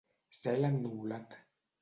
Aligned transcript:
Cel 0.37 0.65
ennuvolat. 0.69 1.29